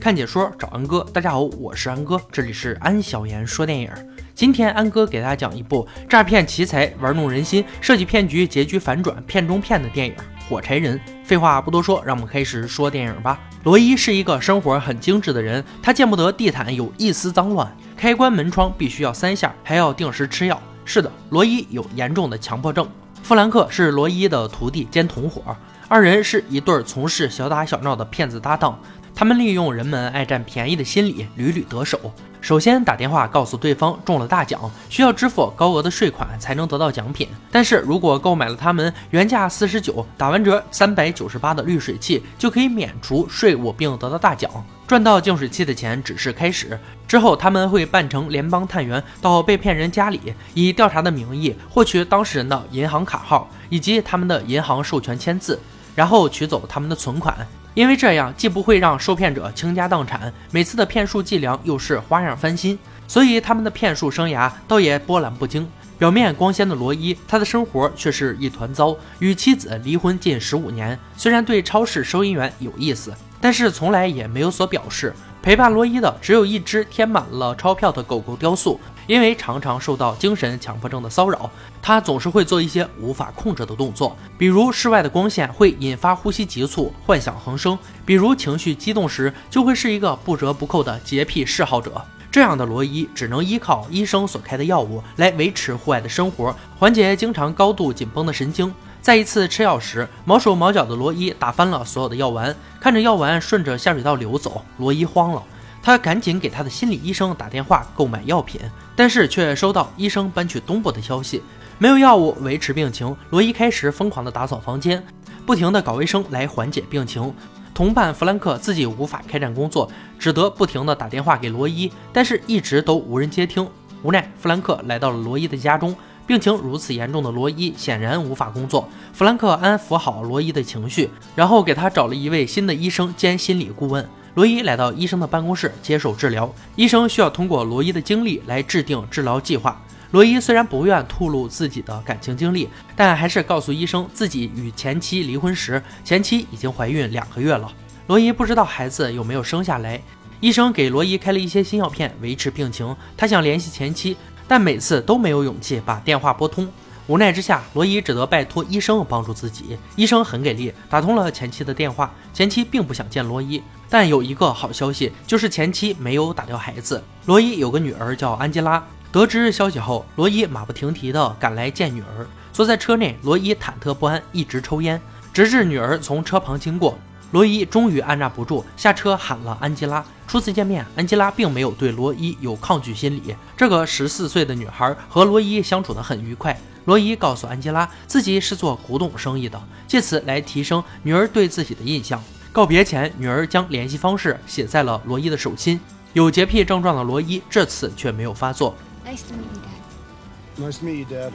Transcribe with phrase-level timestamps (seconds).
[0.00, 3.90] 看解说找安哥，大家好，我是安哥，这里是安小言说电影。
[4.34, 10.14] 今天安哥给大家讲一部诈骗奇才、玩弄人心、设计骗局、结局反转、骗中骗的电影
[10.48, 10.98] 《火柴人》。
[11.22, 13.38] 废话不多说，让我们开始说电影吧。
[13.64, 20.58] 罗伊是一个生活很精致的人，他见不得地毯有一丝脏乱，开关门窗必须要三下，还要定时吃药。
[20.86, 22.88] 是的，罗伊有严重的强迫症。
[23.22, 25.54] 弗兰克是罗伊的徒弟兼同伙，
[25.88, 28.80] 二人是一对从事小打小闹的骗子搭档。
[29.20, 32.00] 他们利用人们爱占便宜的心理，屡屡得手。
[32.40, 34.58] 首先打电话告诉对方中了大奖，
[34.88, 37.28] 需要支付高额的税款才能得到奖品。
[37.52, 44.50] 但是如果购买了他们原价四十九，打完折三百九十八的滤水器，就可以免除税务并得到大奖。
[44.86, 55.60] 赚到净水器的钱只是开始，之后他们会扮成联邦探员到被骗人家里，以调查的名义获取当事人的银行卡号以及他们的银行授权签字，
[55.94, 57.36] 然后取走他们的存款。
[57.74, 65.68] 因为这样既不会让受骗者倾家荡产，每次的骗术伎俩又是花样翻新，所以他们的骗术生涯倒也波澜不惊。
[65.98, 68.96] 表面光鲜的罗伊，他的生活却是一团糟。
[69.18, 75.14] 与妻子离婚近十五年，虽然对超市收银员有意思，但是从来也没有所表示。
[75.42, 78.78] 陪伴罗伊的只有一只填满了钞票的狗狗雕塑，
[79.10, 81.50] 因为常常受到精神强迫症的骚扰，
[81.82, 92.00] 他总是会做一些无法控制的动作，比如室外的光线会引发呼吸急促、幻想横生，比如情绪激动时就会是一个不折不扣的洁癖嗜好者。
[92.30, 98.72] 这样的罗伊只能依靠医生所开的药物来维持户外的生活，缓解经常高度紧绷的神经。
[99.02, 105.42] 在一次吃药时，毛手毛脚的罗伊打翻了所有的药丸，看着药丸顺着下水道流走，罗伊慌了。
[105.82, 108.60] 他赶紧给他的心理医生打电话购买药品，
[108.94, 111.42] 但是却收到医生搬去东部的消息，
[111.78, 113.16] 没有药物维持病情。
[113.30, 115.02] 罗伊开始疯狂地打扫房间，
[115.46, 117.32] 不停地搞卫生来缓解病情。
[117.72, 123.66] 同伴弗兰克自己无法开展工作，只得不停地打电话给罗伊，但是一直都无人接听。
[124.02, 125.96] 无奈，弗兰克来到了罗伊的家中。
[126.26, 128.88] 病情如此严重的罗伊显然无法工作。
[129.12, 134.06] 弗兰克安抚好罗伊的情绪，然后给他找了一位新的医生兼心理顾问。
[134.34, 136.52] 罗伊来到医生的办公室接受治疗。
[136.76, 139.80] 医生需要通过罗伊的经历来制定治疗计划。
[140.12, 147.70] 罗伊虽然不愿透露自己的感情经历，但还是告诉医生自己与前妻离婚时，前妻已经怀孕两个月了。
[148.06, 150.00] 罗伊不知道孩子有没有生下来。
[150.40, 152.96] 医生给罗伊开了一些新药片维持病情。
[153.16, 154.16] 他想联系前妻。
[154.48, 156.68] 但每次都没有勇气把电话拨通，
[157.10, 159.76] 无奈之下，罗伊只得拜托医生帮助自己。
[159.96, 162.08] 医生很给力，打通了前妻的电话。
[162.32, 167.02] 前妻并不想见罗伊，但有一个好消息，就是前妻没有打掉孩子。
[167.26, 168.80] 罗伊有个女儿叫安吉拉。
[169.10, 172.24] 得知消息后，罗伊马不停蹄地赶来见女儿。
[172.52, 176.96] 坐在车内，罗伊忐忑不安，一直抽烟，直至女儿从车旁经过。
[177.32, 180.04] 罗伊终于按捺不住，下车喊了安吉拉。
[180.28, 183.34] 初次见面，安吉拉并没有对罗伊有抗拒心理。
[183.56, 186.56] 这个十四岁的女孩和罗伊相处得很愉快。
[186.86, 192.22] 罗伊告诉安吉拉，自己是做古董生意的，借此来提升女儿对自己的印象。
[192.52, 195.78] 告别前，女儿将联系方式写在了罗伊的手心。
[196.12, 198.74] 有洁癖症状的罗伊这次却没有发作
[199.06, 201.30] nice to meet you。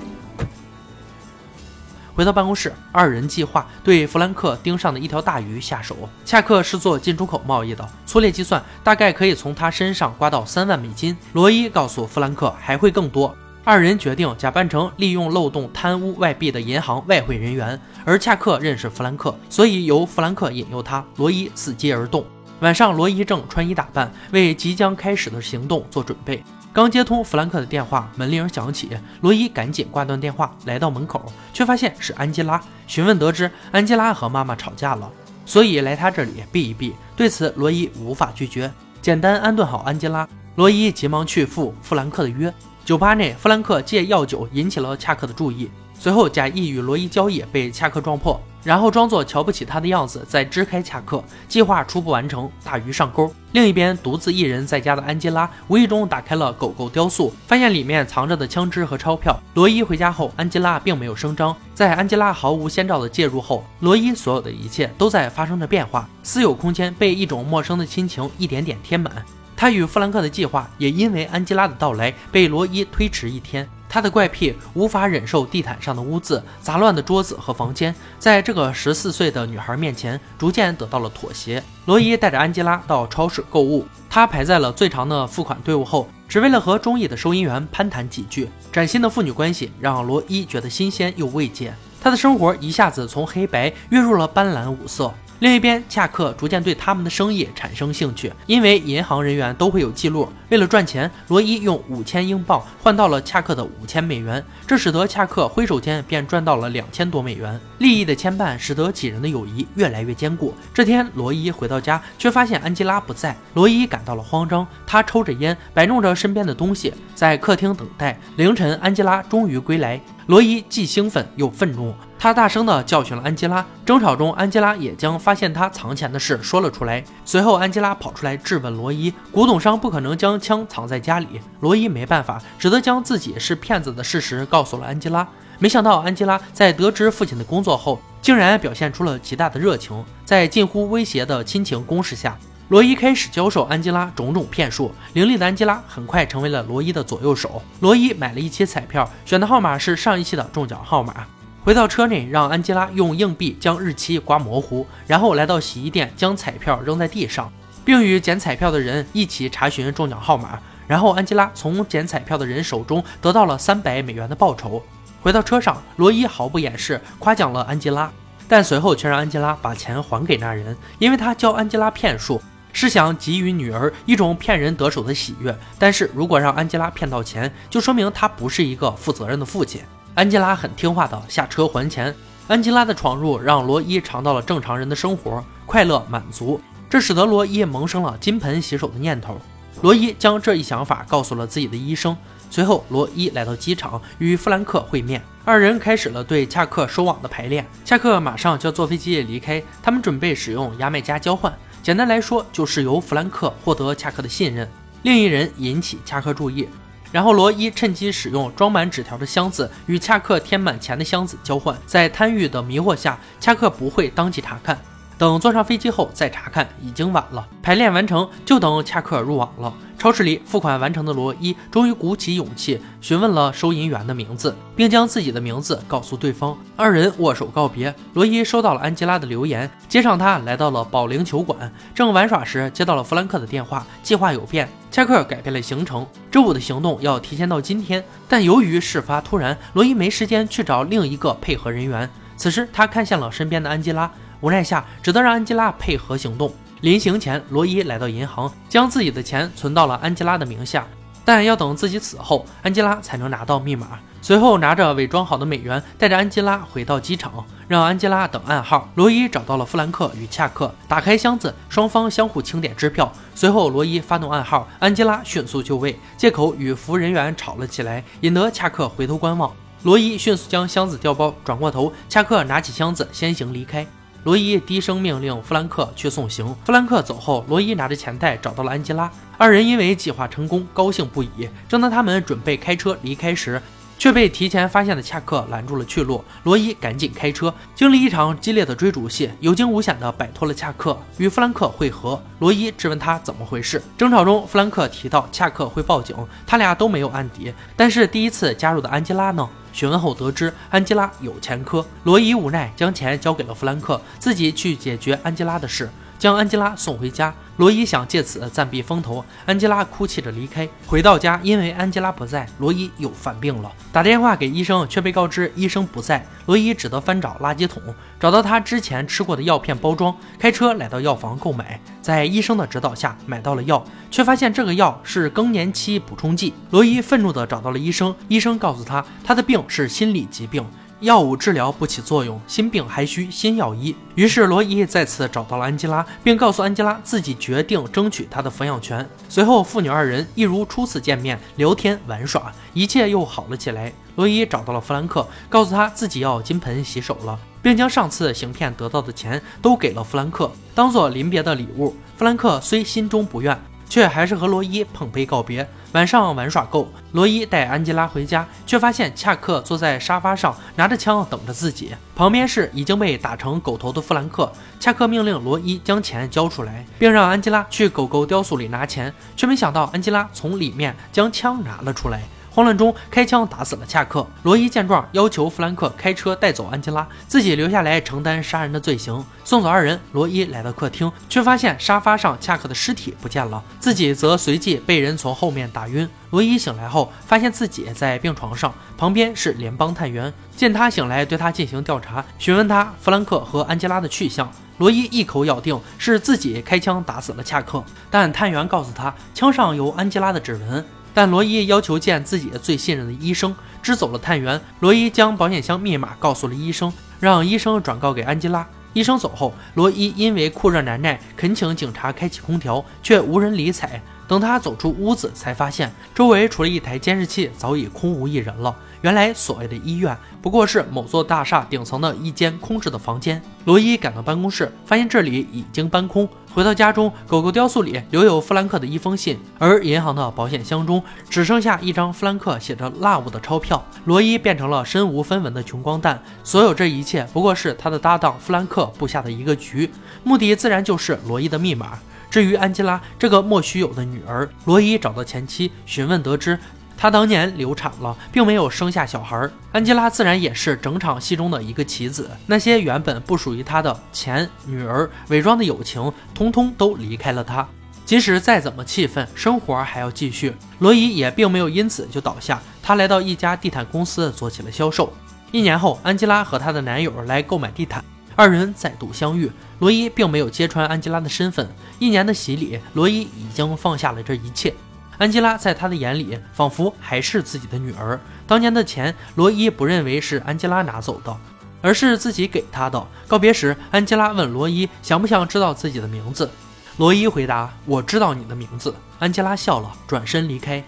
[2.13, 6.09] 回到办公室，二人计划对弗兰克盯上的一条大鱼下手。
[6.25, 11.17] 恰克是做进出口贸易的，粗略计算，大概可以从他身上刮到三万美金。
[11.33, 13.35] 罗伊告诉弗兰克，还会更多。
[13.67, 21.03] 二人决定假扮成利用漏洞贪污外币的银行外汇人员，而恰克认识弗兰克，所以由弗兰克引诱他。
[21.17, 22.23] 罗伊伺机而动。
[22.59, 26.43] 晚上，罗伊正穿衣打扮，为即将开始的行动做准备。
[26.71, 32.61] 刚接通弗兰克的电话，门铃响起，罗伊赶紧挂断电话，来到门口，却发现是安吉拉。
[32.85, 35.11] 询问得知，安吉拉和妈妈吵架了，
[35.43, 36.93] 所以来他这里避一避。
[37.15, 38.71] 对此，罗伊无法拒绝，
[39.01, 42.53] 简单安顿好安吉拉，罗伊急忙去赴弗兰克的约。
[42.85, 48.39] 酒吧内，弗兰克借药酒引起了恰克的注意，随后假意与罗伊交易，被恰克撞破。
[48.63, 53.31] 然后装作瞧不起他的样子，再支开恰克，计划初步完成，大鱼上钩。
[53.53, 59.35] 另一边，独自一人在家的安吉拉无意中打开了狗狗雕塑，发现里面藏着的枪支和钞票。
[59.55, 61.55] 罗伊回家后，安吉拉并没有声张。
[61.73, 69.11] 在安吉拉毫无先兆的介入后，罗伊所有的一切都在发生着变化，私有空间被一种陌生的亲情一点点填满。
[69.55, 73.67] 他与弗兰克的计划也因为安吉拉的到来被罗伊推迟一天。
[73.87, 81.63] 他的怪癖无法忍受地毯上的污渍、杂乱的桌子和房间，在这个十四岁的女孩面前，逐渐得到了妥协。
[81.85, 88.49] 罗伊带着安吉拉到超市购物，他排在了最长的付款队伍后，只为了和中意的收银员攀谈几句。
[88.69, 95.13] 崭新的父女关系让罗伊觉得新鲜又慰藉，他的生活一下子从黑白跃入了斑斓五色。
[95.39, 100.29] 另一边，恰克逐渐对他们的生意产生兴趣，因为银行人员都会有记录。
[100.49, 107.59] 为了赚钱，罗伊用五千英镑换到了恰克的五千美元，这使得恰克挥手间便赚到了两千多美元。
[107.79, 110.53] 利益的牵绊使得几人的友谊越来越坚固。
[110.73, 114.65] 这天，罗伊回到家，却发现安吉拉不在，罗伊感到了慌张。
[114.87, 118.17] 他抽着烟，摆弄着身边的东西，在客厅等待。
[118.37, 121.93] 凌晨，安吉拉终于归来，罗伊既兴奋又愤怒。
[122.25, 123.63] 他大声地教训了安吉拉。
[123.85, 127.03] 争吵中，安吉拉也将发现他藏钱的事说了出来。
[127.23, 135.27] 随后，安吉拉跑出来质问罗伊：“古董商不可能将枪藏在家里。”罗伊没办法，只得将自己是骗子的事实告诉了安吉拉。
[135.59, 140.03] 没想到，安吉拉在得知父亲的工作后，竟然表现出了极大的热情。
[140.25, 142.35] 在近乎威胁的亲情攻势下，
[142.69, 144.91] 罗伊开始教授安吉拉种种骗术。
[145.13, 147.61] 伶俐的安吉拉很快成为了罗伊的左右手。
[147.81, 151.27] 罗伊买了一期彩票，选的号码是上一期的中奖号码。
[151.65, 157.51] 回到车内，让安吉拉用硬币将日期刮模糊，然后来到洗衣店，将彩票扔在地上，
[157.83, 160.59] 并与捡彩票的人一起查询中奖号码。
[160.85, 164.85] 然后，安吉拉从捡彩票的人手中得到了三百美元的报酬。
[165.23, 168.11] 回到车上，罗伊毫不掩饰夸奖了安吉拉，
[168.47, 172.39] 但随后却让安吉拉把钱还给那人，因为他教安吉拉骗术，
[172.73, 175.57] 是想给予女儿一种骗人得手的喜悦。
[175.79, 179.81] 但是如果让安吉拉骗到钱，就说明他不是一个负责任的父亲。
[180.15, 182.15] 安吉拉很听话的下车还钱。
[182.47, 189.37] 安吉拉的闯入让罗伊尝到了正常人的生活，快乐满足，这使得罗伊萌生了金盆洗手的念头。
[189.81, 192.15] 罗伊将这一想法告诉了自己的医生。
[192.49, 197.67] 随后，罗伊来到机场与弗兰克会面，二人开始了对恰克收网的排练。
[197.83, 201.53] 恰克马上就要坐飞机离开，他们准备使用牙买加交换，
[201.83, 204.65] 简单来说就是由弗兰克获得恰克的信任，
[205.01, 206.69] 另一人引起恰克注意。
[207.11, 214.77] 然后罗伊趁机使用装满纸条的箱子与恰克填满钱的箱子交换，在贪欲的迷惑下，恰克不会当即查看。
[215.17, 217.47] 等坐上飞机后再查看，已经晚了。
[217.63, 219.73] 排练完成，就等恰克入网了。
[219.97, 226.55] 超市里付款完成的罗伊终于鼓起勇气询问了收银员的名字，并将自己的名字告诉对方。
[226.75, 227.95] 二人握手告别。
[228.13, 231.71] 罗伊收到了安吉拉的留言，接上他来到了保龄球馆。
[231.95, 236.05] 正玩耍时，接到了弗兰克的电话，计划有变，恰克改变了行程。
[236.29, 242.07] 周五的行动要提前到今天，但由于事发突然，罗伊没时间去找另一个配合人员。
[242.35, 244.11] 此时他看向了身边的安吉拉。
[244.45, 246.53] 无奈下，只得让安吉拉配合行动。
[246.81, 250.85] 临行前，罗伊来到银行，将自己的钱存到了安吉拉的名下，
[251.25, 253.97] 但要等自己死后，安吉拉才能拿到密码。
[254.21, 258.87] 随后，拿着伪装好的美元，带着安吉拉回到机场，让安吉拉等暗号。
[258.93, 263.11] 罗伊找到了弗兰克与恰克，打开箱子，双方相互清点支票。
[263.33, 269.51] 随后，罗伊发动暗号，安吉拉迅速就位，借口与服务人员吵了起来，引得恰克回头观望。
[269.81, 273.83] 罗伊迅速将箱子调包，转过头，恰克拿起箱子先行离开。
[274.25, 276.47] 罗伊低声命令弗兰克去送行。
[276.65, 279.07] 弗兰克走后，罗伊拿着钱袋找到了安吉拉。
[279.37, 281.47] 二人因为计划成功，高兴不已。
[281.69, 283.61] 正当他们准备开车离开时，
[283.97, 286.23] 却被提前发现的恰克拦住了去路。
[286.43, 292.21] 罗伊赶紧开车，经历一场激烈的追逐戏，有惊无险地摆脱了恰克，与弗兰克会合。
[292.39, 293.81] 罗伊质问他怎么回事。
[293.97, 296.15] 争吵中，弗兰克提到恰克会报警，
[296.45, 297.53] 他俩都没有案底。
[297.75, 299.47] 但是第一次加入的安吉拉呢？
[299.73, 305.89] 询问后得知安吉拉有前科，罗伊无奈将钱交给了弗兰克，自己去解决安吉拉的事。
[306.25, 309.23] 将安吉拉送回家，罗伊想借此暂避风头。
[309.45, 310.67] 安吉拉哭泣着离开。
[310.87, 313.71] 回到家，因为安吉拉不在，罗伊又犯病了。
[313.91, 316.25] 打电话给医生，却被告知医生不在。
[316.47, 317.79] 罗伊只得翻找垃圾桶，
[318.19, 321.79] 找到他之前吃过的药片包装，开车来到药房购买。
[322.01, 326.55] 在医生的指导下买到了药，却发现这个药是更年期补充剂。
[326.71, 330.65] 罗伊愤怒地找到了医生，医生告诉他，他的病是心理疾病。
[331.05, 333.95] 药物治疗不起作用，心病还需心药医。
[334.15, 339.07] 于是罗伊再次找到了安吉拉，并告诉安吉拉自己决定争取她的抚养权。
[339.29, 343.93] 随后父女二人一如初次见面，聊天玩耍，一切又好了起来。
[344.15, 351.95] 罗伊找到了弗兰克，告诉他自己要金盆洗手了，并将上次行骗得到的钱都给了弗兰克，当做临别的礼物。
[352.17, 353.55] 弗兰克虽心中不愿。
[353.89, 355.67] 却还是和罗伊碰杯告别。
[355.93, 361.95] 晚上玩耍够，罗伊带安吉拉回家，却发现恰克坐在沙发上，拿着枪等着自己。
[362.15, 364.51] 旁边是已经被打成狗头的弗兰克。
[364.77, 372.21] 恰克命令罗伊将钱交出来，并让安吉拉去狗狗雕塑里拿钱，却没想到安吉拉从里面将枪拿了出来。
[372.55, 374.25] 慌乱中，开枪打死了恰克。
[374.43, 379.21] 罗伊见状，要求弗兰克开车带走安吉拉，自己留下来承担杀人的罪行。
[379.43, 386.09] 送走二人，罗伊来到客厅，却发现沙发上恰克的尸体不见了，自己则随即被人从后面打晕。
[386.29, 390.33] 罗伊醒来后，发现自己在病床上，旁边是联邦探员。
[390.55, 394.49] 见他醒来，对他进行调查，询问他弗兰克和安吉拉的去向。
[394.77, 400.85] 罗伊一口咬定是自己开枪打死了恰克，但探员告诉他枪上有安吉拉的指纹。
[401.15, 404.61] 但罗伊要求见自己最信任的医生，支走了探员。
[404.81, 406.91] 罗伊将保险箱密码告诉了医生，
[407.21, 408.67] 让医生转告给安吉拉。
[408.91, 414.01] 医生走后，罗伊因为酷热难耐，恳请警察开启空调，却无人理睬。
[414.27, 418.75] 等他走出屋子，才发现周围除了一台监视器，早已空无一人了。
[419.01, 423.39] 原来所谓的医院不过是某座大厦顶层的一间空置的房间。
[423.65, 426.27] 罗伊赶到办公室，发现这里已经搬空。
[426.55, 433.85] 回到家中，狗狗雕塑里留有弗兰克的一封信，而银行的保险箱中只剩下一张弗兰克写着 “love” 的钞票。
[434.05, 436.17] 罗伊变成了身无分文的穷光蛋。
[436.45, 439.91] 所有这一切不过是他的搭档弗兰克布下的一个局，
[440.23, 441.99] 目的自然就是罗伊的密码。
[442.29, 446.57] 至于安吉拉这个莫须有的女儿，罗伊找到前妻询问，得知
[446.97, 449.49] 她当年流产了，并没有生下小孩。
[449.71, 452.29] 安吉拉自然也是整场戏中的一个棋子。
[452.47, 457.67] 那些原本不属于她的钱、女儿、伪装的友情，通通都离开了她。
[458.05, 460.53] 即使再怎么气愤，生活还要继续。
[460.79, 465.11] 罗伊也并没有因此就倒下，他来到一家地毯公司做起了销售。
[465.51, 468.03] 一年后，安吉拉和她的男友来购买地毯。
[468.35, 469.49] 二人再度相遇，
[469.79, 471.67] 罗伊并没有揭穿安吉拉的身份。
[471.97, 474.73] 一年的洗礼，罗伊已经放下了这一切。
[475.17, 478.19] 安吉拉在他的眼里，仿佛还是自己的女儿。
[478.45, 481.35] 当年的钱，罗伊不认为是安吉拉拿走的，
[481.81, 483.07] 而是自己给他的。
[483.27, 486.49] 告别时，安吉拉问罗伊想不想知道自己的名字。
[486.97, 490.83] 罗伊回答：“我知道你的名字。”安吉拉笑了，转身离开。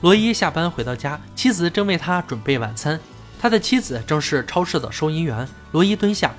[0.00, 2.98] 罗伊下班回到家，妻子正为他准备晚餐。
[3.40, 5.46] 他的妻子正是超市的收银员。
[5.72, 6.32] 罗伊蹲下，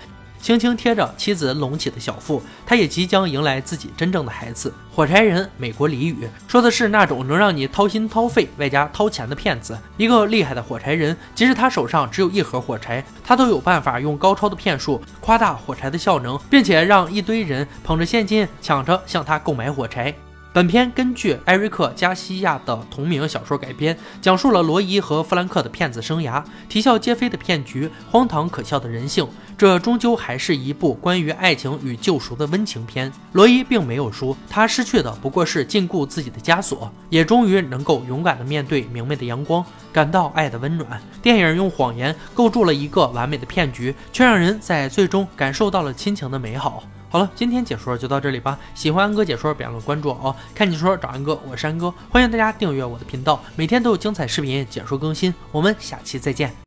[0.46, 2.40] 轻轻贴着妻子隆起的小腹。
[2.68, 4.72] 他也即将迎来自己真正的孩子。
[4.94, 9.75] 火柴人，美国俚语，说的是那种能让你掏心掏肺外加掏钱的骗子。
[9.98, 20.14] 一个厉害的火柴人，即使他手上只有一盒火柴，他都有办法用高超的骗术夸大火柴的效能，并且让一堆人捧着现金抢着向他购买火柴。
[20.56, 29.28] 本片根据艾瑞克·加西亚的同名小说改编，讲述了罗伊和弗兰克的骗子生涯，啼笑皆非的骗局，荒唐可笑的人性。
[29.58, 33.12] 这终究还是一部关于爱情与救赎的温情片。
[33.34, 41.02] 罗伊并没有输，他失去的不过是禁锢自己的枷锁，也终于能够勇敢地面对明媚的阳光，感到爱的温暖。
[41.22, 46.82] 电影用谎言构筑了一个完美的骗局，却让人在最终感受到了亲情的美好。
[47.16, 48.60] 好了，今天解说就到这里吧。
[48.74, 50.36] 喜欢安哥解说，别忘了关注哦。
[50.54, 55.34] 看解说找安哥，我是安哥，欢迎大家订阅我的频道，每天都有精彩视频解说更新。
[55.54, 56.54] 我们下期再见。